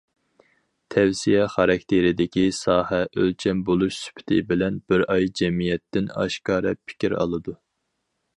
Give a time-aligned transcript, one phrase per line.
[0.93, 7.59] تەۋسىيە خاراكتېرىدىكى ساھە ئۆلچەم بولۇش سۈپىتى بىلەن، بىر ئاي جەمئىيەتتىن ئاشكارا پىكىر ئالىدۇ.